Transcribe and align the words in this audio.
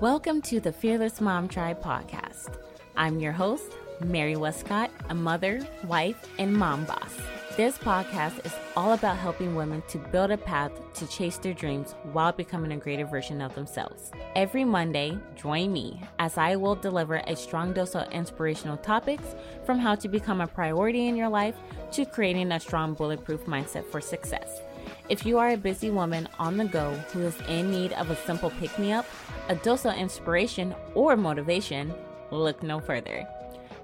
Welcome 0.00 0.40
to 0.42 0.60
the 0.60 0.72
Fearless 0.72 1.20
Mom 1.20 1.46
Tribe 1.46 1.82
podcast. 1.82 2.58
I'm 2.96 3.20
your 3.20 3.32
host, 3.32 3.70
Mary 4.02 4.34
Westcott, 4.34 4.90
a 5.10 5.14
mother, 5.14 5.60
wife, 5.86 6.16
and 6.38 6.56
mom 6.56 6.86
boss. 6.86 7.14
This 7.58 7.76
podcast 7.76 8.46
is 8.46 8.54
all 8.76 8.94
about 8.94 9.18
helping 9.18 9.54
women 9.54 9.82
to 9.88 9.98
build 9.98 10.30
a 10.30 10.38
path 10.38 10.72
to 10.94 11.06
chase 11.06 11.36
their 11.36 11.52
dreams 11.52 11.94
while 12.14 12.32
becoming 12.32 12.72
a 12.72 12.78
greater 12.78 13.04
version 13.04 13.42
of 13.42 13.54
themselves. 13.54 14.10
Every 14.34 14.64
Monday, 14.64 15.18
join 15.36 15.70
me 15.70 16.00
as 16.18 16.38
I 16.38 16.56
will 16.56 16.76
deliver 16.76 17.16
a 17.16 17.36
strong 17.36 17.74
dose 17.74 17.94
of 17.94 18.10
inspirational 18.10 18.78
topics 18.78 19.34
from 19.66 19.78
how 19.78 19.96
to 19.96 20.08
become 20.08 20.40
a 20.40 20.46
priority 20.46 21.08
in 21.08 21.14
your 21.14 21.28
life 21.28 21.56
to 21.92 22.06
creating 22.06 22.52
a 22.52 22.60
strong 22.60 22.94
bulletproof 22.94 23.44
mindset 23.44 23.84
for 23.84 24.00
success. 24.00 24.62
If 25.10 25.26
you 25.26 25.38
are 25.38 25.50
a 25.50 25.58
busy 25.58 25.90
woman 25.90 26.26
on 26.38 26.56
the 26.56 26.64
go 26.64 26.92
who 27.12 27.20
is 27.20 27.38
in 27.48 27.70
need 27.70 27.92
of 27.92 28.10
a 28.10 28.16
simple 28.16 28.50
pick 28.50 28.78
me 28.78 28.90
up, 28.92 29.04
a 29.48 29.54
dose 29.56 29.84
of 29.84 29.94
inspiration, 29.94 30.74
or 30.94 31.16
motivation, 31.16 31.94
look 32.30 32.62
no 32.62 32.80
further. 32.80 33.26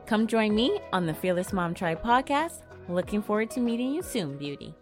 Come 0.07 0.27
join 0.27 0.55
me 0.55 0.81
on 0.93 1.07
the 1.07 1.15
Fearless 1.15 1.53
Mom 1.53 1.75
Tribe 1.75 2.03
podcast 2.03 2.63
Looking 2.91 3.23
forward 3.23 3.53
to 3.53 3.61
meeting 3.61 3.95
you 3.95 4.03
soon, 4.03 4.37
beauty. 4.37 4.75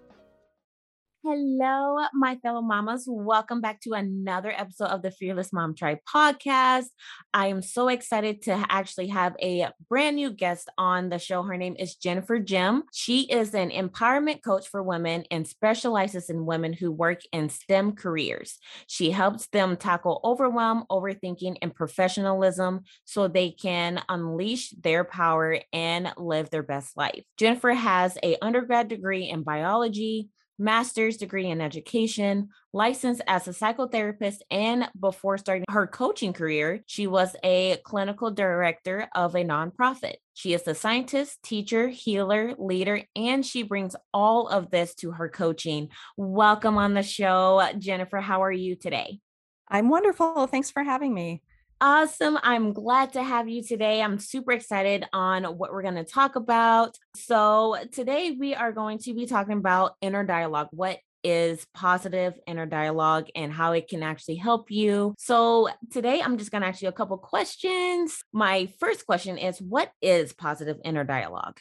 Hello, 1.30 1.98
my 2.14 2.36
fellow 2.36 2.62
mamas. 2.62 3.04
Welcome 3.06 3.60
back 3.60 3.82
to 3.82 3.92
another 3.92 4.50
episode 4.50 4.86
of 4.86 5.02
the 5.02 5.10
Fearless 5.10 5.52
Mom 5.52 5.74
Tribe 5.74 5.98
podcast. 6.08 6.86
I 7.34 7.48
am 7.48 7.60
so 7.60 7.88
excited 7.88 8.40
to 8.44 8.64
actually 8.70 9.08
have 9.08 9.36
a 9.42 9.68
brand 9.90 10.16
new 10.16 10.30
guest 10.30 10.70
on 10.78 11.10
the 11.10 11.18
show. 11.18 11.42
Her 11.42 11.58
name 11.58 11.76
is 11.78 11.96
Jennifer 11.96 12.38
Jim. 12.38 12.84
She 12.94 13.24
is 13.24 13.52
an 13.52 13.68
empowerment 13.68 14.42
coach 14.42 14.68
for 14.68 14.82
women 14.82 15.24
and 15.30 15.46
specializes 15.46 16.30
in 16.30 16.46
women 16.46 16.72
who 16.72 16.90
work 16.90 17.20
in 17.30 17.50
STEM 17.50 17.92
careers. 17.92 18.56
She 18.86 19.10
helps 19.10 19.48
them 19.48 19.76
tackle 19.76 20.22
overwhelm, 20.24 20.84
overthinking, 20.90 21.58
and 21.60 21.74
professionalism 21.74 22.84
so 23.04 23.28
they 23.28 23.50
can 23.50 24.00
unleash 24.08 24.70
their 24.70 25.04
power 25.04 25.60
and 25.74 26.10
live 26.16 26.48
their 26.48 26.62
best 26.62 26.96
life. 26.96 27.22
Jennifer 27.36 27.74
has 27.74 28.16
a 28.24 28.38
undergrad 28.40 28.88
degree 28.88 29.28
in 29.28 29.42
biology 29.42 30.30
master's 30.58 31.16
degree 31.16 31.46
in 31.46 31.60
education, 31.60 32.48
licensed 32.72 33.22
as 33.26 33.46
a 33.46 33.52
psychotherapist, 33.52 34.38
and 34.50 34.88
before 34.98 35.38
starting 35.38 35.64
her 35.70 35.86
coaching 35.86 36.32
career, 36.32 36.82
she 36.86 37.06
was 37.06 37.36
a 37.44 37.78
clinical 37.84 38.30
director 38.30 39.08
of 39.14 39.34
a 39.34 39.44
nonprofit. 39.44 40.14
She 40.34 40.54
is 40.54 40.66
a 40.66 40.74
scientist, 40.74 41.42
teacher, 41.42 41.88
healer, 41.88 42.54
leader, 42.58 43.02
and 43.16 43.44
she 43.44 43.62
brings 43.62 43.96
all 44.12 44.48
of 44.48 44.70
this 44.70 44.94
to 44.96 45.12
her 45.12 45.28
coaching. 45.28 45.88
Welcome 46.16 46.78
on 46.78 46.94
the 46.94 47.02
show, 47.02 47.68
Jennifer. 47.78 48.20
How 48.20 48.42
are 48.42 48.52
you 48.52 48.76
today? 48.76 49.20
I'm 49.68 49.88
wonderful. 49.88 50.46
Thanks 50.46 50.70
for 50.70 50.82
having 50.82 51.12
me. 51.12 51.42
Awesome. 51.80 52.36
I'm 52.42 52.72
glad 52.72 53.12
to 53.12 53.22
have 53.22 53.48
you 53.48 53.62
today. 53.62 54.02
I'm 54.02 54.18
super 54.18 54.50
excited 54.50 55.04
on 55.12 55.44
what 55.44 55.72
we're 55.72 55.82
going 55.82 55.94
to 55.94 56.04
talk 56.04 56.34
about. 56.34 56.96
So, 57.14 57.76
today 57.92 58.32
we 58.32 58.52
are 58.56 58.72
going 58.72 58.98
to 59.00 59.14
be 59.14 59.26
talking 59.26 59.58
about 59.58 59.92
inner 60.00 60.24
dialogue. 60.24 60.68
What 60.72 60.98
is 61.22 61.64
positive 61.74 62.34
inner 62.48 62.66
dialogue 62.66 63.28
and 63.36 63.52
how 63.52 63.72
it 63.72 63.86
can 63.88 64.02
actually 64.02 64.36
help 64.36 64.72
you. 64.72 65.14
So, 65.18 65.68
today 65.92 66.20
I'm 66.20 66.36
just 66.36 66.50
going 66.50 66.62
to 66.62 66.68
ask 66.68 66.82
you 66.82 66.88
a 66.88 66.92
couple 66.92 67.16
questions. 67.16 68.24
My 68.32 68.72
first 68.80 69.06
question 69.06 69.38
is 69.38 69.62
What 69.62 69.92
is 70.02 70.32
positive 70.32 70.78
inner 70.84 71.04
dialogue? 71.04 71.60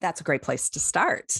That's 0.00 0.20
a 0.20 0.24
great 0.24 0.42
place 0.42 0.70
to 0.70 0.80
start. 0.80 1.36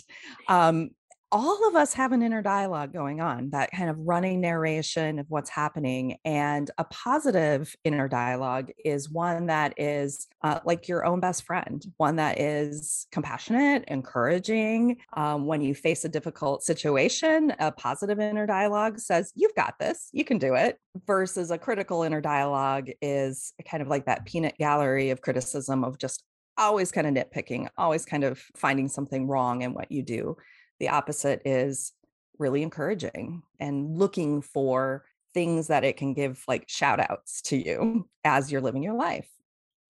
Um, 0.48 0.90
all 1.30 1.68
of 1.68 1.76
us 1.76 1.92
have 1.94 2.12
an 2.12 2.22
inner 2.22 2.40
dialogue 2.40 2.92
going 2.92 3.20
on, 3.20 3.50
that 3.50 3.70
kind 3.70 3.90
of 3.90 3.98
running 3.98 4.40
narration 4.40 5.18
of 5.18 5.26
what's 5.28 5.50
happening. 5.50 6.16
And 6.24 6.70
a 6.78 6.84
positive 6.84 7.74
inner 7.84 8.08
dialogue 8.08 8.70
is 8.82 9.10
one 9.10 9.46
that 9.46 9.74
is 9.76 10.26
uh, 10.42 10.60
like 10.64 10.88
your 10.88 11.04
own 11.04 11.20
best 11.20 11.44
friend, 11.44 11.84
one 11.98 12.16
that 12.16 12.40
is 12.40 13.06
compassionate, 13.12 13.84
encouraging. 13.88 14.98
Um, 15.14 15.46
when 15.46 15.60
you 15.60 15.74
face 15.74 16.04
a 16.04 16.08
difficult 16.08 16.62
situation, 16.62 17.52
a 17.58 17.72
positive 17.72 18.18
inner 18.20 18.46
dialogue 18.46 18.98
says, 18.98 19.32
You've 19.34 19.54
got 19.54 19.78
this, 19.78 20.08
you 20.12 20.24
can 20.24 20.38
do 20.38 20.54
it, 20.54 20.78
versus 21.06 21.50
a 21.50 21.58
critical 21.58 22.02
inner 22.04 22.22
dialogue 22.22 22.88
is 23.02 23.52
kind 23.68 23.82
of 23.82 23.88
like 23.88 24.06
that 24.06 24.24
peanut 24.24 24.56
gallery 24.56 25.10
of 25.10 25.20
criticism 25.20 25.84
of 25.84 25.98
just 25.98 26.24
always 26.56 26.90
kind 26.90 27.06
of 27.06 27.14
nitpicking, 27.14 27.68
always 27.76 28.04
kind 28.04 28.24
of 28.24 28.42
finding 28.56 28.88
something 28.88 29.26
wrong 29.26 29.62
in 29.62 29.74
what 29.74 29.92
you 29.92 30.02
do. 30.02 30.36
The 30.80 30.90
opposite 30.90 31.42
is 31.44 31.92
really 32.38 32.62
encouraging 32.62 33.42
and 33.58 33.96
looking 33.96 34.42
for 34.42 35.04
things 35.34 35.66
that 35.68 35.84
it 35.84 35.96
can 35.96 36.14
give 36.14 36.42
like 36.48 36.68
shout 36.68 37.00
outs 37.00 37.42
to 37.42 37.56
you 37.56 38.08
as 38.24 38.50
you're 38.50 38.60
living 38.60 38.82
your 38.82 38.94
life. 38.94 39.28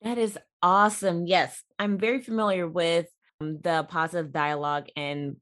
That 0.02 0.18
is 0.18 0.38
awesome. 0.62 1.26
Yes, 1.26 1.62
I'm 1.78 1.98
very 1.98 2.22
familiar 2.22 2.68
with 2.68 3.06
um, 3.40 3.58
the 3.62 3.86
positive 3.88 4.32
dialogue 4.32 4.88
and 4.96 5.36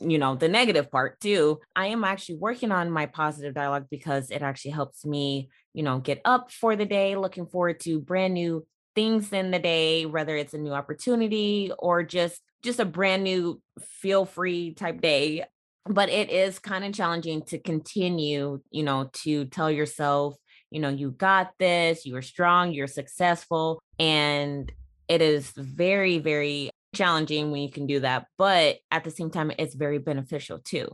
you 0.00 0.18
know 0.18 0.34
the 0.34 0.48
negative 0.48 0.90
part 0.90 1.20
too 1.20 1.60
i 1.76 1.86
am 1.86 2.02
actually 2.02 2.34
working 2.34 2.72
on 2.72 2.90
my 2.90 3.06
positive 3.06 3.54
dialogue 3.54 3.86
because 3.90 4.30
it 4.30 4.42
actually 4.42 4.72
helps 4.72 5.06
me 5.06 5.48
you 5.72 5.84
know 5.84 6.00
get 6.00 6.20
up 6.24 6.50
for 6.50 6.74
the 6.74 6.84
day 6.84 7.14
looking 7.14 7.46
forward 7.46 7.78
to 7.78 8.00
brand 8.00 8.34
new 8.34 8.66
things 8.96 9.32
in 9.32 9.52
the 9.52 9.58
day 9.58 10.04
whether 10.04 10.36
it's 10.36 10.52
a 10.52 10.58
new 10.58 10.72
opportunity 10.72 11.70
or 11.78 12.02
just 12.02 12.40
just 12.64 12.80
a 12.80 12.84
brand 12.84 13.22
new 13.22 13.60
feel 13.80 14.24
free 14.24 14.72
type 14.74 15.00
day 15.00 15.44
but 15.86 16.08
it 16.08 16.30
is 16.30 16.58
kind 16.58 16.84
of 16.84 16.92
challenging 16.92 17.42
to 17.42 17.58
continue 17.58 18.60
you 18.70 18.82
know 18.82 19.10
to 19.12 19.44
tell 19.46 19.70
yourself 19.70 20.34
you 20.70 20.80
know 20.80 20.88
you 20.88 21.10
got 21.10 21.52
this 21.58 22.06
you're 22.06 22.22
strong 22.22 22.72
you're 22.72 22.86
successful 22.86 23.80
and 23.98 24.72
it 25.08 25.22
is 25.22 25.50
very 25.50 26.18
very 26.18 26.70
challenging 26.94 27.50
when 27.50 27.60
you 27.60 27.70
can 27.70 27.86
do 27.86 28.00
that 28.00 28.26
but 28.38 28.78
at 28.90 29.04
the 29.04 29.10
same 29.10 29.30
time 29.30 29.52
it's 29.58 29.74
very 29.74 29.98
beneficial 29.98 30.58
too. 30.60 30.88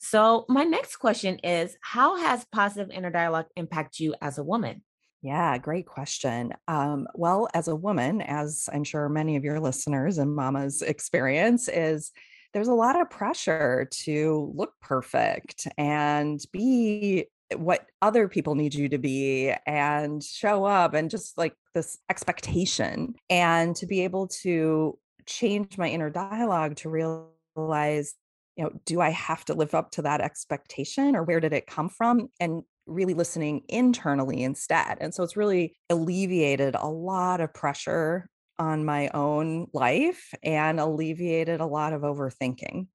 So 0.00 0.44
my 0.48 0.64
next 0.64 0.96
question 0.96 1.38
is 1.38 1.76
how 1.80 2.16
has 2.16 2.46
positive 2.52 2.90
inner 2.90 3.10
dialogue 3.10 3.46
impact 3.56 4.00
you 4.00 4.14
as 4.20 4.38
a 4.38 4.44
woman 4.44 4.82
yeah, 5.22 5.56
great 5.56 5.86
question. 5.86 6.52
Um, 6.66 7.06
well, 7.14 7.48
as 7.54 7.68
a 7.68 7.76
woman, 7.76 8.20
as 8.20 8.68
I'm 8.72 8.82
sure 8.82 9.08
many 9.08 9.36
of 9.36 9.44
your 9.44 9.60
listeners 9.60 10.18
and 10.18 10.34
mamas 10.34 10.82
experience, 10.82 11.68
is 11.68 12.10
there's 12.52 12.68
a 12.68 12.74
lot 12.74 13.00
of 13.00 13.08
pressure 13.08 13.88
to 13.90 14.52
look 14.54 14.72
perfect 14.80 15.66
and 15.78 16.44
be 16.52 17.26
what 17.56 17.86
other 18.00 18.28
people 18.28 18.54
need 18.54 18.74
you 18.74 18.88
to 18.88 18.98
be 18.98 19.54
and 19.66 20.22
show 20.22 20.64
up 20.64 20.94
and 20.94 21.10
just 21.10 21.38
like 21.38 21.54
this 21.74 21.98
expectation. 22.10 23.14
And 23.30 23.76
to 23.76 23.86
be 23.86 24.02
able 24.02 24.26
to 24.42 24.98
change 25.26 25.78
my 25.78 25.88
inner 25.88 26.10
dialogue 26.10 26.76
to 26.76 26.88
realize 26.88 28.14
you 28.56 28.64
know 28.64 28.72
do 28.84 29.00
i 29.00 29.10
have 29.10 29.44
to 29.44 29.54
live 29.54 29.74
up 29.74 29.90
to 29.92 30.02
that 30.02 30.20
expectation 30.20 31.14
or 31.16 31.22
where 31.22 31.40
did 31.40 31.52
it 31.52 31.66
come 31.66 31.88
from 31.88 32.28
and 32.40 32.62
really 32.86 33.14
listening 33.14 33.62
internally 33.68 34.42
instead. 34.42 34.98
And 35.00 35.14
so 35.14 35.22
it's 35.22 35.36
really 35.36 35.76
alleviated 35.90 36.74
a 36.74 36.88
lot 36.88 37.40
of 37.40 37.54
pressure 37.54 38.28
on 38.58 38.84
my 38.84 39.08
own 39.08 39.66
life 39.72 40.32
and 40.42 40.78
alleviated 40.78 41.60
a 41.60 41.66
lot 41.66 41.92
of 41.92 42.02
overthinking 42.02 42.86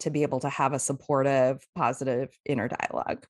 to 0.00 0.10
be 0.10 0.22
able 0.22 0.40
to 0.40 0.48
have 0.48 0.72
a 0.72 0.78
supportive, 0.78 1.58
positive 1.74 2.30
inner 2.44 2.68
dialogue. 2.68 3.24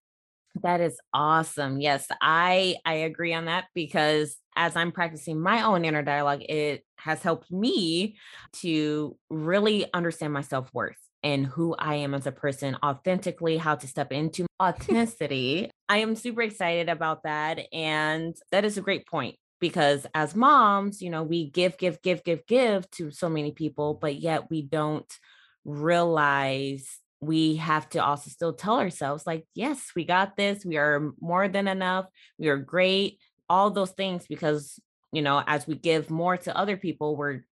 That 0.63 0.81
is 0.81 0.99
awesome. 1.15 1.81
Yes, 1.81 2.07
I 2.21 2.77
I 2.85 2.95
agree 2.95 3.33
on 3.33 3.45
that 3.47 3.67
because 3.75 4.37
as 4.57 4.77
I'm 4.77 4.93
practicing 4.93 5.41
my 5.41 5.63
own 5.63 5.85
inner 5.85 6.03
dialogue, 6.03 6.43
it 6.43 6.85
has 6.97 7.23
helped 7.23 7.51
me 7.53 8.17
to 8.55 9.17
really 9.31 9.87
understand 9.95 10.33
my 10.33 10.41
self-worth 10.43 10.99
and 11.23 11.47
who 11.47 11.75
I 11.79 11.97
am 11.97 12.15
as 12.15 12.27
a 12.27 12.33
person 12.33 12.77
authentically, 12.85 13.59
how 13.59 13.77
to 13.77 13.87
step 13.87 14.11
into 14.13 14.47
authenticity. 14.61 15.71
I 15.89 15.99
am 15.99 16.17
super 16.17 16.43
excited 16.43 16.89
about 16.89 17.23
that. 17.23 17.61
And 17.73 18.35
that 18.51 18.65
is 18.65 18.77
a 18.77 18.83
great 18.83 19.07
point 19.07 19.37
because 19.61 20.07
as 20.15 20.35
moms, 20.35 21.01
you 21.01 21.11
know, 21.11 21.23
we 21.23 21.51
give, 21.51 21.79
give, 21.79 22.03
give, 22.03 22.25
give, 22.25 22.45
give 22.47 22.91
to 22.93 23.11
so 23.11 23.29
many 23.29 23.53
people, 23.53 23.95
but 23.95 24.17
yet 24.21 24.51
we 24.51 24.63
don't 24.63 25.11
realize 25.65 27.00
we 27.21 27.57
have 27.57 27.89
to 27.91 28.03
also 28.03 28.31
still 28.31 28.55
tell 28.55 28.79
ourselves, 28.79 29.27
like, 29.27 29.47
yes, 29.55 29.91
we 29.95 30.05
got 30.05 30.37
this. 30.37 30.65
We 30.65 30.79
are 30.79 31.13
more 31.21 31.49
than 31.49 31.69
enough. 31.69 32.07
We 32.39 32.49
are 32.49 32.57
great. 32.57 33.19
All 33.49 33.71
those 33.71 33.91
things 33.91 34.27
because, 34.27 34.81
you 35.13 35.23
know, 35.23 35.43
as 35.47 35.67
we 35.67 35.75
give 35.75 36.11
more 36.11 36.37
to 36.39 36.57
other 36.57 36.77
people, 36.77 37.17
we're 37.17 37.43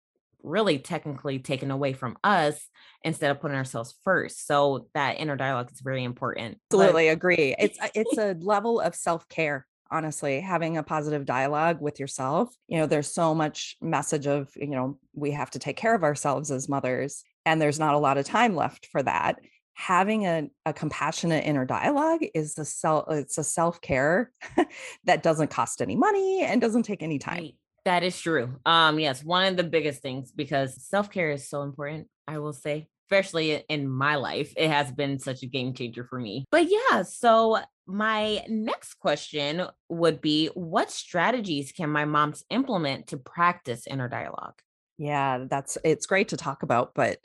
really 0.43 0.79
technically 0.79 1.38
taken 1.38 1.70
away 1.70 1.93
from 1.93 2.17
us 2.25 2.69
instead 3.03 3.31
of 3.31 3.41
putting 3.41 3.56
ourselves 3.56 3.94
first. 4.05 4.47
So 4.47 4.87
that 4.94 5.19
inner 5.19 5.37
dialogue 5.37 5.70
is 5.73 5.81
very 5.81 6.05
important. 6.05 6.59
Absolutely 6.73 7.09
but- 7.09 7.12
agree. 7.12 7.55
It's 7.59 7.79
it's 7.94 8.19
a 8.19 8.37
level 8.41 8.81
of 8.81 8.94
self-care 8.94 9.67
honestly 9.91 10.41
having 10.41 10.76
a 10.76 10.82
positive 10.82 11.25
dialogue 11.25 11.81
with 11.81 11.99
yourself 11.99 12.55
you 12.67 12.79
know 12.79 12.85
there's 12.85 13.11
so 13.11 13.35
much 13.35 13.75
message 13.81 14.26
of 14.26 14.50
you 14.55 14.67
know 14.67 14.99
we 15.15 15.31
have 15.31 15.50
to 15.50 15.59
take 15.59 15.79
care 15.79 15.94
of 15.94 16.03
ourselves 16.05 16.50
as 16.50 16.69
mothers 16.69 17.25
and 17.47 17.61
there's 17.61 17.79
not 17.79 17.94
a 17.94 17.99
lot 17.99 18.19
of 18.19 18.26
time 18.26 18.55
left 18.55 18.87
for 18.93 19.03
that 19.03 19.38
having 19.78 20.26
a, 20.26 20.50
a 20.66 20.72
compassionate 20.72 21.44
inner 21.44 21.64
dialogue 21.64 22.20
is 22.34 22.58
a 22.58 22.64
self 22.64 23.04
it's 23.10 23.38
a 23.38 23.44
self-care 23.44 24.32
that 25.04 25.22
doesn't 25.22 25.50
cost 25.50 25.80
any 25.80 25.94
money 25.94 26.42
and 26.42 26.60
doesn't 26.60 26.82
take 26.82 27.00
any 27.00 27.20
time. 27.20 27.36
Right. 27.36 27.54
that 27.84 28.02
is 28.02 28.20
true. 28.20 28.58
Um 28.66 28.98
yes 28.98 29.22
one 29.22 29.46
of 29.46 29.56
the 29.56 29.62
biggest 29.62 30.02
things 30.02 30.32
because 30.32 30.84
self-care 30.84 31.30
is 31.30 31.48
so 31.48 31.62
important 31.62 32.08
i 32.26 32.38
will 32.40 32.52
say 32.52 32.88
especially 33.06 33.64
in 33.69 33.88
my 33.88 34.16
life 34.16 34.52
it 34.56 34.69
has 34.69 34.90
been 34.90 35.20
such 35.20 35.44
a 35.44 35.46
game 35.46 35.72
changer 35.72 36.02
for 36.02 36.19
me. 36.19 36.44
But 36.50 36.66
yeah 36.69 37.02
so 37.02 37.60
my 37.86 38.44
next 38.48 38.94
question 38.94 39.62
would 39.88 40.20
be 40.20 40.48
what 40.54 40.90
strategies 40.90 41.70
can 41.70 41.88
my 41.88 42.04
moms 42.04 42.44
implement 42.50 43.06
to 43.06 43.16
practice 43.16 43.86
inner 43.86 44.08
dialogue? 44.08 44.60
Yeah 44.98 45.44
that's 45.48 45.78
it's 45.84 46.06
great 46.06 46.31
to 46.31 46.36
talk 46.36 46.64
about 46.64 46.94
but 46.96 47.20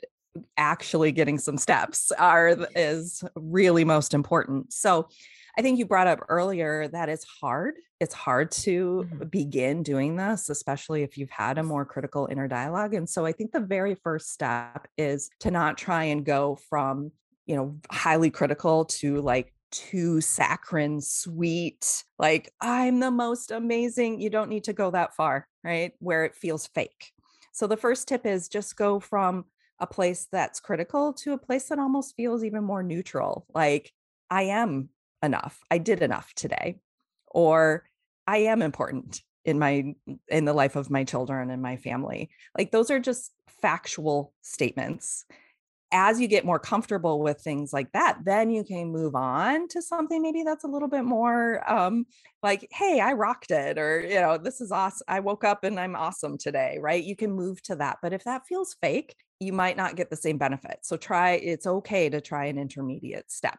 actually 0.56 1.12
getting 1.12 1.38
some 1.38 1.58
steps 1.58 2.12
are 2.12 2.56
is 2.74 3.22
really 3.34 3.84
most 3.84 4.14
important. 4.14 4.72
So 4.72 5.08
I 5.56 5.62
think 5.62 5.78
you 5.78 5.86
brought 5.86 6.08
up 6.08 6.20
earlier 6.28 6.88
that 6.88 7.08
it's 7.08 7.24
hard. 7.24 7.74
It's 8.00 8.14
hard 8.14 8.50
to 8.52 9.06
mm-hmm. 9.08 9.28
begin 9.28 9.82
doing 9.82 10.16
this, 10.16 10.48
especially 10.50 11.02
if 11.02 11.16
you've 11.16 11.30
had 11.30 11.58
a 11.58 11.62
more 11.62 11.84
critical 11.84 12.28
inner 12.30 12.48
dialogue. 12.48 12.94
And 12.94 13.08
so 13.08 13.24
I 13.24 13.32
think 13.32 13.52
the 13.52 13.60
very 13.60 13.94
first 13.94 14.32
step 14.32 14.88
is 14.98 15.30
to 15.40 15.50
not 15.50 15.78
try 15.78 16.04
and 16.04 16.24
go 16.24 16.58
from, 16.68 17.12
you 17.46 17.54
know, 17.54 17.78
highly 17.90 18.30
critical 18.30 18.84
to 18.86 19.20
like 19.20 19.54
too 19.70 20.20
saccharine, 20.20 21.00
sweet, 21.00 22.04
like 22.18 22.52
I'm 22.60 23.00
the 23.00 23.10
most 23.10 23.50
amazing. 23.50 24.20
You 24.20 24.30
don't 24.30 24.50
need 24.50 24.64
to 24.64 24.72
go 24.72 24.90
that 24.90 25.14
far, 25.14 25.46
right? 25.62 25.92
Where 25.98 26.24
it 26.24 26.34
feels 26.34 26.66
fake. 26.68 27.12
So 27.52 27.68
the 27.68 27.76
first 27.76 28.08
tip 28.08 28.26
is 28.26 28.48
just 28.48 28.76
go 28.76 28.98
from 28.98 29.44
a 29.80 29.86
place 29.86 30.26
that's 30.30 30.60
critical 30.60 31.12
to 31.12 31.32
a 31.32 31.38
place 31.38 31.68
that 31.68 31.78
almost 31.78 32.14
feels 32.16 32.44
even 32.44 32.64
more 32.64 32.82
neutral. 32.82 33.46
Like, 33.54 33.92
I 34.30 34.42
am 34.42 34.90
enough. 35.22 35.60
I 35.70 35.78
did 35.78 36.02
enough 36.02 36.32
today. 36.34 36.78
Or 37.26 37.84
I 38.26 38.38
am 38.38 38.62
important 38.62 39.22
in 39.44 39.58
my 39.58 39.94
in 40.28 40.44
the 40.44 40.52
life 40.52 40.76
of 40.76 40.90
my 40.90 41.04
children 41.04 41.50
and 41.50 41.60
my 41.60 41.76
family. 41.76 42.30
Like 42.56 42.70
those 42.70 42.90
are 42.90 43.00
just 43.00 43.32
factual 43.60 44.32
statements 44.42 45.26
as 45.94 46.20
you 46.20 46.26
get 46.26 46.44
more 46.44 46.58
comfortable 46.58 47.20
with 47.20 47.40
things 47.40 47.72
like 47.72 47.92
that, 47.92 48.18
then 48.24 48.50
you 48.50 48.64
can 48.64 48.88
move 48.90 49.14
on 49.14 49.68
to 49.68 49.80
something 49.80 50.20
maybe 50.20 50.42
that's 50.42 50.64
a 50.64 50.68
little 50.68 50.88
bit 50.88 51.04
more 51.04 51.62
um, 51.72 52.04
like, 52.42 52.66
hey, 52.72 52.98
I 52.98 53.12
rocked 53.12 53.52
it, 53.52 53.78
or, 53.78 54.00
you 54.00 54.20
know, 54.20 54.36
this 54.36 54.60
is 54.60 54.72
awesome. 54.72 55.04
I 55.06 55.20
woke 55.20 55.44
up 55.44 55.62
and 55.62 55.78
I'm 55.78 55.94
awesome 55.94 56.36
today, 56.36 56.78
right? 56.80 57.02
You 57.02 57.14
can 57.14 57.30
move 57.30 57.62
to 57.62 57.76
that. 57.76 57.98
But 58.02 58.12
if 58.12 58.24
that 58.24 58.44
feels 58.44 58.76
fake, 58.82 59.14
you 59.40 59.52
might 59.52 59.76
not 59.76 59.96
get 59.96 60.10
the 60.10 60.16
same 60.16 60.38
benefit. 60.38 60.78
So 60.82 60.96
try, 60.96 61.32
it's 61.32 61.66
okay 61.66 62.08
to 62.08 62.20
try 62.20 62.46
an 62.46 62.58
intermediate 62.58 63.30
step. 63.30 63.58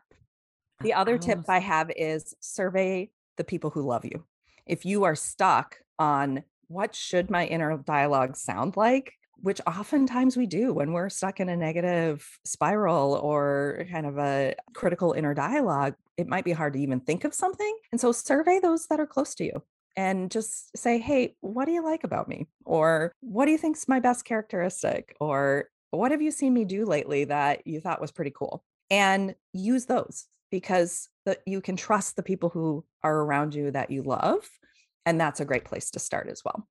The 0.81 0.93
other 0.93 1.17
tip 1.17 1.39
I 1.47 1.59
have 1.59 1.91
is 1.95 2.35
survey 2.39 3.09
the 3.37 3.43
people 3.43 3.69
who 3.69 3.81
love 3.81 4.05
you. 4.05 4.25
If 4.65 4.85
you 4.85 5.03
are 5.03 5.15
stuck 5.15 5.77
on 5.99 6.43
what 6.67 6.95
should 6.95 7.29
my 7.29 7.45
inner 7.45 7.77
dialogue 7.77 8.35
sound 8.35 8.75
like, 8.75 9.13
which 9.37 9.61
oftentimes 9.67 10.37
we 10.37 10.47
do 10.47 10.73
when 10.73 10.91
we're 10.91 11.09
stuck 11.09 11.39
in 11.39 11.49
a 11.49 11.55
negative 11.55 12.27
spiral 12.45 13.13
or 13.21 13.85
kind 13.91 14.05
of 14.05 14.17
a 14.17 14.55
critical 14.73 15.13
inner 15.13 15.33
dialogue. 15.33 15.93
It 16.17 16.27
might 16.27 16.45
be 16.45 16.53
hard 16.53 16.73
to 16.73 16.79
even 16.79 17.01
think 17.01 17.25
of 17.25 17.33
something. 17.33 17.77
And 17.91 17.99
so 17.99 18.11
survey 18.11 18.59
those 18.59 18.87
that 18.87 18.99
are 18.99 19.05
close 19.05 19.35
to 19.35 19.43
you 19.43 19.61
and 19.95 20.29
just 20.29 20.75
say, 20.77 20.99
hey, 20.99 21.35
what 21.41 21.65
do 21.65 21.71
you 21.71 21.83
like 21.83 22.03
about 22.03 22.27
me? 22.27 22.47
Or 22.65 23.11
what 23.21 23.45
do 23.45 23.51
you 23.51 23.57
think's 23.57 23.87
my 23.87 23.99
best 23.99 24.25
characteristic? 24.25 25.15
Or 25.19 25.69
what 25.91 26.11
have 26.11 26.21
you 26.21 26.31
seen 26.31 26.53
me 26.53 26.65
do 26.65 26.85
lately 26.85 27.25
that 27.25 27.65
you 27.65 27.79
thought 27.79 28.01
was 28.01 28.11
pretty 28.11 28.31
cool? 28.31 28.63
And 28.89 29.35
use 29.53 29.85
those 29.85 30.27
because 30.51 31.09
the, 31.25 31.37
you 31.45 31.61
can 31.61 31.75
trust 31.75 32.15
the 32.15 32.23
people 32.23 32.49
who 32.49 32.83
are 33.03 33.21
around 33.21 33.55
you 33.55 33.71
that 33.71 33.91
you 33.91 34.03
love. 34.03 34.47
And 35.05 35.19
that's 35.19 35.39
a 35.39 35.45
great 35.45 35.65
place 35.65 35.91
to 35.91 35.99
start 35.99 36.27
as 36.29 36.41
well. 36.43 36.67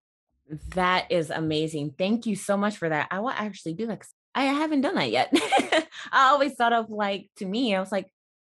That 0.75 1.11
is 1.11 1.31
amazing. 1.31 1.95
Thank 1.97 2.27
you 2.27 2.37
so 2.37 2.57
much 2.57 2.77
for 2.77 2.89
that. 2.89 3.09
I 3.11 3.21
will 3.21 3.31
actually 3.31 3.75
do 3.75 3.87
that. 3.87 4.07
I 4.35 4.45
haven't 4.45 4.83
done 4.83 4.97
that 4.97 5.11
yet. 5.11 5.33
I 6.13 6.29
always 6.31 6.55
thought 6.55 6.73
of 6.73 6.91
like, 6.91 7.31
to 7.37 7.47
me, 7.47 7.75
I 7.75 7.81
was 7.81 7.93
like, 7.93 8.09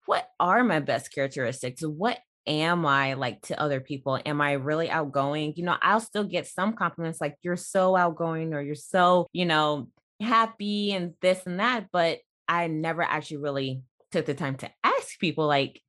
what 0.06 0.28
are 0.40 0.64
my 0.64 0.80
best 0.80 1.12
characteristics? 1.14 1.82
What 1.82 2.18
am 2.48 2.86
I 2.86 3.14
like 3.14 3.42
to 3.42 3.60
other 3.60 3.80
people? 3.80 4.18
Am 4.24 4.40
I 4.40 4.52
really 4.52 4.90
outgoing? 4.90 5.52
You 5.56 5.64
know, 5.64 5.76
I'll 5.80 6.00
still 6.00 6.24
get 6.24 6.46
some 6.46 6.72
compliments 6.72 7.20
like, 7.20 7.36
you're 7.42 7.56
so 7.56 7.94
outgoing 7.94 8.54
or 8.54 8.62
you're 8.62 8.74
so, 8.74 9.28
you 9.32 9.46
know, 9.46 9.88
happy 10.20 10.92
and 10.92 11.14
this 11.20 11.46
and 11.46 11.60
that. 11.60 11.88
But 11.92 12.18
I 12.48 12.66
never 12.66 13.02
actually 13.02 13.38
really 13.38 13.82
took 14.10 14.26
the 14.26 14.34
time 14.34 14.56
to 14.56 14.70
ask 14.82 15.18
people, 15.18 15.46
like, 15.46 15.80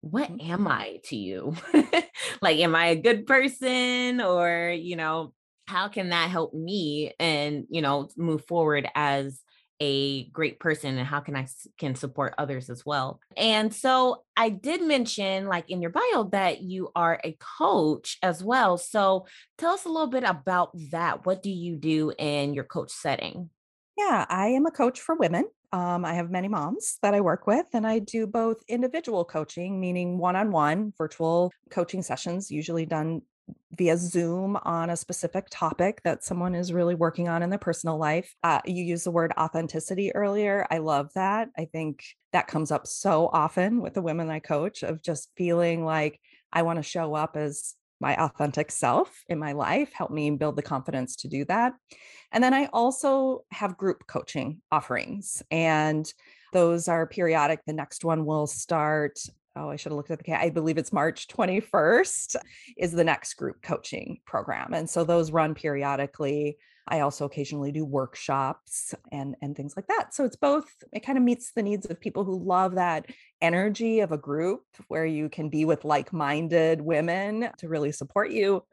what 0.00 0.30
mm-hmm. 0.30 0.50
am 0.50 0.66
I 0.66 1.00
to 1.04 1.16
you? 1.16 1.54
like, 2.42 2.58
am 2.58 2.74
I 2.74 2.86
a 2.86 2.96
good 2.96 3.26
person? 3.26 4.20
Or, 4.20 4.70
you 4.70 4.96
know, 4.96 5.34
how 5.66 5.88
can 5.88 6.08
that 6.08 6.30
help 6.30 6.54
me 6.54 7.12
and, 7.20 7.66
you 7.68 7.82
know, 7.82 8.08
move 8.16 8.44
forward 8.46 8.88
as 8.94 9.40
a 9.80 10.24
great 10.26 10.60
person 10.60 10.98
and 10.98 11.06
how 11.06 11.20
can 11.20 11.34
I 11.34 11.48
can 11.78 11.94
support 11.94 12.34
others 12.36 12.68
as 12.68 12.84
well. 12.84 13.20
And 13.36 13.74
so 13.74 14.24
I 14.36 14.50
did 14.50 14.82
mention 14.82 15.46
like 15.46 15.70
in 15.70 15.80
your 15.80 15.90
bio 15.90 16.24
that 16.32 16.60
you 16.60 16.90
are 16.94 17.18
a 17.24 17.36
coach 17.58 18.18
as 18.22 18.44
well. 18.44 18.76
So 18.76 19.26
tell 19.58 19.72
us 19.72 19.86
a 19.86 19.88
little 19.88 20.06
bit 20.06 20.24
about 20.24 20.70
that. 20.90 21.24
What 21.24 21.42
do 21.42 21.50
you 21.50 21.76
do 21.76 22.12
in 22.18 22.54
your 22.54 22.64
coach 22.64 22.90
setting? 22.90 23.50
Yeah, 23.96 24.26
I 24.28 24.48
am 24.48 24.66
a 24.66 24.70
coach 24.70 25.00
for 25.00 25.14
women. 25.14 25.46
Um, 25.72 26.04
I 26.04 26.14
have 26.14 26.30
many 26.30 26.48
moms 26.48 26.98
that 27.02 27.14
I 27.14 27.20
work 27.20 27.46
with, 27.46 27.66
and 27.74 27.86
I 27.86 28.00
do 28.00 28.26
both 28.26 28.56
individual 28.66 29.24
coaching, 29.24 29.78
meaning 29.78 30.18
one 30.18 30.34
on 30.34 30.50
one 30.50 30.92
virtual 30.98 31.52
coaching 31.70 32.02
sessions, 32.02 32.50
usually 32.50 32.86
done 32.86 33.22
via 33.72 33.96
Zoom 33.96 34.56
on 34.62 34.90
a 34.90 34.96
specific 34.96 35.46
topic 35.50 36.00
that 36.02 36.24
someone 36.24 36.54
is 36.54 36.72
really 36.72 36.94
working 36.94 37.28
on 37.28 37.42
in 37.42 37.50
their 37.50 37.58
personal 37.58 37.98
life. 37.98 38.34
Uh, 38.42 38.60
you 38.64 38.82
use 38.82 39.04
the 39.04 39.10
word 39.10 39.32
authenticity 39.38 40.14
earlier. 40.14 40.66
I 40.70 40.78
love 40.78 41.10
that. 41.14 41.48
I 41.56 41.66
think 41.66 42.04
that 42.32 42.48
comes 42.48 42.70
up 42.70 42.86
so 42.86 43.28
often 43.32 43.80
with 43.80 43.94
the 43.94 44.02
women 44.02 44.30
I 44.30 44.40
coach 44.40 44.82
of 44.82 45.02
just 45.02 45.30
feeling 45.36 45.84
like 45.84 46.20
I 46.52 46.62
want 46.62 46.78
to 46.78 46.82
show 46.82 47.14
up 47.14 47.36
as 47.36 47.74
my 48.00 48.16
authentic 48.16 48.70
self 48.70 49.24
in 49.28 49.38
my 49.38 49.52
life, 49.52 49.92
help 49.92 50.10
me 50.10 50.30
build 50.30 50.56
the 50.56 50.62
confidence 50.62 51.16
to 51.16 51.28
do 51.28 51.44
that. 51.44 51.74
And 52.32 52.42
then 52.42 52.54
I 52.54 52.66
also 52.72 53.44
have 53.50 53.76
group 53.76 54.06
coaching 54.06 54.62
offerings, 54.72 55.42
and 55.50 56.10
those 56.52 56.88
are 56.88 57.06
periodic. 57.06 57.60
The 57.66 57.72
next 57.72 58.04
one 58.04 58.24
will 58.24 58.46
start. 58.46 59.18
Oh, 59.56 59.68
I 59.68 59.76
should 59.76 59.90
have 59.92 59.96
looked 59.96 60.10
at 60.10 60.22
the. 60.22 60.32
I 60.32 60.50
believe 60.50 60.78
it's 60.78 60.92
March 60.92 61.26
21st 61.28 62.36
is 62.76 62.92
the 62.92 63.04
next 63.04 63.34
group 63.34 63.62
coaching 63.62 64.20
program. 64.24 64.72
And 64.74 64.88
so 64.88 65.04
those 65.04 65.32
run 65.32 65.54
periodically. 65.54 66.58
I 66.88 67.00
also 67.00 67.24
occasionally 67.24 67.70
do 67.72 67.84
workshops 67.84 68.94
and 69.12 69.36
and 69.42 69.56
things 69.56 69.74
like 69.76 69.86
that. 69.88 70.14
So 70.14 70.24
it's 70.24 70.36
both 70.36 70.66
it 70.92 71.00
kind 71.00 71.18
of 71.18 71.24
meets 71.24 71.52
the 71.52 71.62
needs 71.62 71.86
of 71.86 72.00
people 72.00 72.24
who 72.24 72.42
love 72.42 72.76
that 72.76 73.06
energy 73.40 74.00
of 74.00 74.12
a 74.12 74.18
group 74.18 74.62
where 74.88 75.06
you 75.06 75.28
can 75.28 75.48
be 75.48 75.64
with 75.64 75.84
like-minded 75.84 76.80
women 76.80 77.50
to 77.58 77.68
really 77.68 77.92
support 77.92 78.30
you 78.30 78.64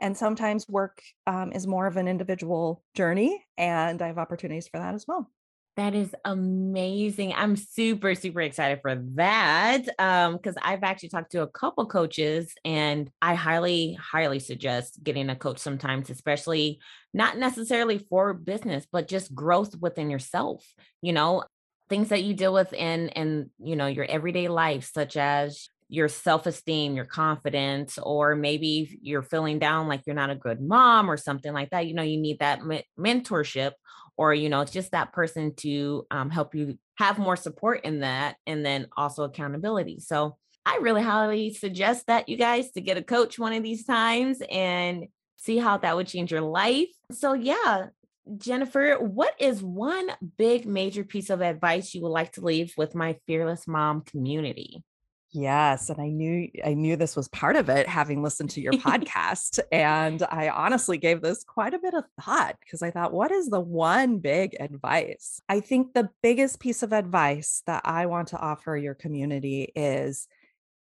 and 0.00 0.16
sometimes 0.16 0.68
work 0.68 1.02
um, 1.26 1.52
is 1.52 1.66
more 1.66 1.86
of 1.86 1.96
an 1.96 2.08
individual 2.08 2.82
journey, 2.94 3.44
and 3.58 4.00
I 4.00 4.06
have 4.06 4.18
opportunities 4.18 4.66
for 4.66 4.78
that 4.78 4.94
as 4.94 5.04
well. 5.06 5.30
That 5.80 5.94
is 5.94 6.14
amazing. 6.26 7.32
I'm 7.34 7.56
super, 7.56 8.14
super 8.14 8.42
excited 8.42 8.80
for 8.82 8.96
that. 9.14 9.88
Um, 9.98 10.34
because 10.34 10.54
I've 10.60 10.82
actually 10.82 11.08
talked 11.08 11.32
to 11.32 11.40
a 11.40 11.46
couple 11.46 11.86
coaches 11.86 12.52
and 12.66 13.10
I 13.22 13.34
highly, 13.34 13.94
highly 13.94 14.40
suggest 14.40 15.02
getting 15.02 15.30
a 15.30 15.36
coach 15.36 15.58
sometimes, 15.58 16.10
especially 16.10 16.80
not 17.14 17.38
necessarily 17.38 17.96
for 18.10 18.34
business, 18.34 18.86
but 18.92 19.08
just 19.08 19.34
growth 19.34 19.74
within 19.80 20.10
yourself. 20.10 20.62
You 21.00 21.14
know, 21.14 21.44
things 21.88 22.10
that 22.10 22.24
you 22.24 22.34
deal 22.34 22.52
with 22.52 22.74
in 22.74 23.08
in 23.08 23.48
you 23.58 23.74
know 23.74 23.86
your 23.86 24.04
everyday 24.04 24.48
life, 24.48 24.90
such 24.92 25.16
as 25.16 25.70
your 25.90 26.08
self-esteem 26.08 26.94
your 26.94 27.04
confidence 27.04 27.98
or 27.98 28.36
maybe 28.36 28.96
you're 29.02 29.24
feeling 29.24 29.58
down 29.58 29.88
like 29.88 30.02
you're 30.06 30.14
not 30.14 30.30
a 30.30 30.36
good 30.36 30.60
mom 30.60 31.10
or 31.10 31.16
something 31.16 31.52
like 31.52 31.68
that 31.70 31.84
you 31.84 31.94
know 31.94 32.02
you 32.04 32.16
need 32.16 32.38
that 32.38 32.64
me- 32.64 32.86
mentorship 32.96 33.72
or 34.20 34.34
you 34.34 34.50
know 34.50 34.64
just 34.66 34.92
that 34.92 35.14
person 35.14 35.54
to 35.54 36.06
um, 36.10 36.28
help 36.28 36.54
you 36.54 36.78
have 36.98 37.18
more 37.18 37.36
support 37.36 37.80
in 37.84 38.00
that 38.00 38.36
and 38.46 38.64
then 38.64 38.86
also 38.96 39.24
accountability 39.24 39.98
so 39.98 40.36
i 40.66 40.78
really 40.82 41.02
highly 41.02 41.52
suggest 41.54 42.06
that 42.06 42.28
you 42.28 42.36
guys 42.36 42.70
to 42.70 42.82
get 42.82 42.98
a 42.98 43.02
coach 43.02 43.38
one 43.38 43.54
of 43.54 43.62
these 43.62 43.84
times 43.84 44.42
and 44.50 45.06
see 45.38 45.56
how 45.56 45.78
that 45.78 45.96
would 45.96 46.06
change 46.06 46.30
your 46.30 46.42
life 46.42 46.88
so 47.10 47.32
yeah 47.32 47.86
Jennifer, 48.36 48.96
what 49.00 49.34
is 49.40 49.60
one 49.60 50.08
big 50.38 50.64
major 50.64 51.02
piece 51.02 51.30
of 51.30 51.40
advice 51.40 51.94
you 51.94 52.02
would 52.02 52.10
like 52.10 52.32
to 52.32 52.42
leave 52.42 52.72
with 52.76 52.94
my 52.94 53.16
fearless 53.26 53.66
mom 53.66 54.02
community? 54.02 54.84
Yes, 55.32 55.90
and 55.90 56.00
I 56.00 56.08
knew 56.08 56.48
I 56.64 56.74
knew 56.74 56.96
this 56.96 57.14
was 57.14 57.28
part 57.28 57.54
of 57.54 57.68
it 57.68 57.86
having 57.86 58.20
listened 58.22 58.50
to 58.50 58.60
your 58.60 58.72
podcast 58.74 59.60
and 59.70 60.22
I 60.28 60.48
honestly 60.48 60.98
gave 60.98 61.22
this 61.22 61.44
quite 61.44 61.72
a 61.72 61.78
bit 61.78 61.94
of 61.94 62.04
thought 62.20 62.56
because 62.60 62.82
I 62.82 62.90
thought 62.90 63.12
what 63.12 63.30
is 63.30 63.48
the 63.48 63.60
one 63.60 64.18
big 64.18 64.56
advice? 64.58 65.40
I 65.48 65.60
think 65.60 65.94
the 65.94 66.10
biggest 66.20 66.58
piece 66.58 66.82
of 66.82 66.92
advice 66.92 67.62
that 67.66 67.82
I 67.84 68.06
want 68.06 68.28
to 68.28 68.40
offer 68.40 68.76
your 68.76 68.94
community 68.94 69.70
is 69.76 70.26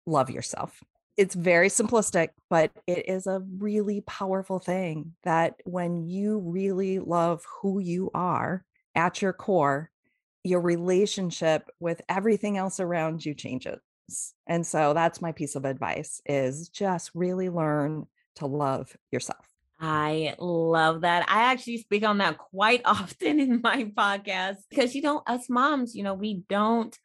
love 0.06 0.30
yourself. 0.30 0.84
It's 1.16 1.34
very 1.34 1.70
simplistic, 1.70 2.30
but 2.50 2.72
it 2.88 3.08
is 3.08 3.28
a 3.28 3.42
really 3.58 4.02
powerful 4.02 4.60
thing 4.60 5.16
that 5.24 5.62
when 5.64 6.10
you 6.10 6.40
really 6.40 7.00
love 7.00 7.46
who 7.62 7.80
you 7.80 8.12
are 8.14 8.66
at 8.96 9.22
your 9.22 9.32
core, 9.32 9.92
your 10.44 10.60
relationship 10.60 11.70
with 11.80 12.02
everything 12.10 12.58
else 12.58 12.82
around 12.82 13.26
you 13.26 13.34
changes 13.34 13.80
and 14.48 14.66
so 14.66 14.94
that's 14.94 15.22
my 15.22 15.32
piece 15.32 15.56
of 15.56 15.66
advice 15.66 16.22
is 16.26 16.70
just 16.70 17.12
really 17.14 17.50
learn 17.50 18.06
to 18.36 18.46
love 18.46 18.96
yourself. 19.12 19.46
I 19.80 20.36
love 20.40 21.02
that. 21.02 21.30
I 21.30 21.52
actually 21.52 21.80
speak 21.80 22.04
on 22.04 22.20
that 22.20 22.38
quite 22.38 22.82
often 22.86 23.40
in 23.40 23.62
my 23.62 23.92
podcast 23.98 24.58
because, 24.70 24.96
you 24.96 25.02
know, 25.02 25.22
us 25.28 25.50
moms, 25.50 25.96
you 25.96 26.04
know, 26.04 26.14
we 26.14 26.44
don't 26.48 26.98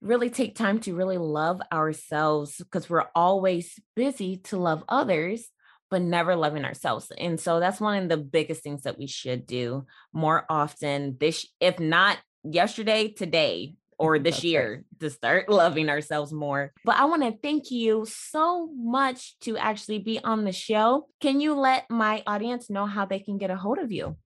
really 0.00 0.30
take 0.30 0.54
time 0.54 0.80
to 0.80 0.94
really 0.94 1.18
love 1.18 1.60
ourselves 1.72 2.56
because 2.58 2.90
we're 2.90 3.06
always 3.14 3.80
busy 3.96 4.36
to 4.36 4.58
love 4.58 4.84
others, 4.88 5.48
but 5.90 6.02
never 6.02 6.36
loving 6.36 6.64
ourselves. 6.64 7.10
And 7.16 7.40
so 7.40 7.58
that's 7.58 7.80
one 7.80 8.02
of 8.02 8.08
the 8.08 8.18
biggest 8.18 8.62
things 8.62 8.82
that 8.82 8.98
we 8.98 9.06
should 9.06 9.46
do 9.46 9.86
more 10.12 10.44
often 10.48 11.16
this, 11.18 11.46
if 11.58 11.80
not 11.80 12.18
yesterday, 12.44 13.08
today, 13.08 13.74
or 13.98 14.18
this 14.18 14.36
That's 14.36 14.44
year 14.44 14.74
right. 14.74 15.00
to 15.00 15.10
start 15.10 15.48
loving 15.48 15.88
ourselves 15.88 16.32
more. 16.32 16.72
But 16.84 16.96
I 16.96 17.06
want 17.06 17.22
to 17.22 17.36
thank 17.42 17.70
you 17.70 18.06
so 18.08 18.68
much 18.74 19.38
to 19.40 19.56
actually 19.56 19.98
be 19.98 20.22
on 20.22 20.44
the 20.44 20.52
show. 20.52 21.08
Can 21.20 21.40
you 21.40 21.54
let 21.54 21.90
my 21.90 22.22
audience 22.26 22.70
know 22.70 22.86
how 22.86 23.06
they 23.06 23.20
can 23.20 23.38
get 23.38 23.50
a 23.50 23.56
hold 23.56 23.78
of 23.78 23.92
you? 23.92 24.16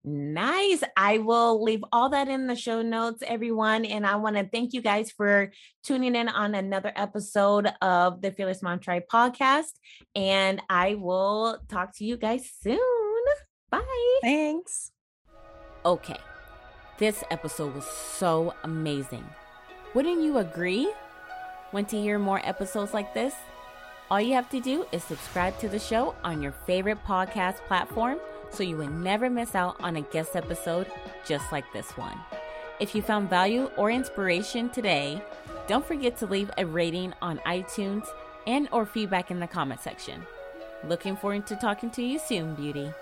Nice. 0.08 0.84
I 0.96 1.18
will 1.18 1.64
leave 1.64 1.84
all 1.92 2.10
that 2.10 2.28
in 2.28 2.46
the 2.46 2.56
show 2.56 2.84
notes, 2.84 3.24
everyone. 3.26 3.86
And 3.86 4.06
I 4.06 4.18
want 4.18 4.36
to 4.36 4.48
thank 4.48 4.74
you 4.74 4.82
guys 4.82 5.10
for 5.10 5.52
tuning 5.84 6.16
in 6.16 6.30
on 6.30 6.54
another 6.54 6.94
episode 6.96 7.68
of 7.82 8.22
the 8.22 8.32
Fearless 8.32 8.62
Mom 8.62 8.80
Tribe 8.80 9.04
podcast. 9.12 9.72
And 10.16 10.62
I 10.70 10.94
will 10.94 11.58
talk 11.70 11.96
to 11.98 12.06
you 12.06 12.18
guys 12.18 12.52
soon. 12.62 12.78
Bye. 13.72 14.20
Thanks. 14.22 14.92
Okay. 15.84 16.20
This 17.00 17.24
episode 17.32 17.74
was 17.74 17.86
so 17.88 18.54
amazing. 18.64 19.26
Wouldn't 19.96 20.22
you 20.22 20.38
agree? 20.38 20.94
Want 21.72 21.90
to 21.90 22.00
hear 22.00 22.20
more 22.20 22.42
episodes 22.44 22.94
like 22.94 23.16
this? 23.16 23.34
All 24.12 24.22
you 24.22 24.36
have 24.36 24.50
to 24.52 24.60
do 24.60 24.86
is 24.92 25.04
subscribe 25.04 25.58
to 25.60 25.68
the 25.68 25.80
show 25.80 26.14
on 26.24 26.42
your 26.42 26.52
favorite 26.52 27.04
podcast 27.06 27.56
platform 27.66 28.20
so 28.52 28.62
you 28.62 28.78
will 28.78 28.90
never 28.90 29.32
miss 29.32 29.56
out 29.56 29.78
on 29.80 29.96
a 29.96 30.02
guest 30.02 30.36
episode 30.36 30.86
just 31.26 31.52
like 31.52 31.66
this 31.74 31.90
one. 31.98 32.20
If 32.80 32.94
you 32.94 33.02
found 33.02 33.32
value 33.32 33.72
or 33.78 33.90
inspiration 33.90 34.70
today, 34.70 35.24
don't 35.68 35.86
forget 35.86 36.18
to 36.18 36.28
leave 36.28 36.52
a 36.58 36.66
rating 36.68 37.14
on 37.22 37.40
iTunes 37.48 38.06
and 38.46 38.70
or 38.72 38.86
feedback 38.86 39.32
in 39.32 39.40
the 39.40 39.48
comment 39.48 39.82
section. 39.82 40.24
Looking 40.84 41.16
forward 41.16 41.48
to 41.48 41.56
talking 41.56 41.90
to 41.92 42.04
you 42.04 42.20
soon, 42.20 42.54
beauty. 42.54 42.94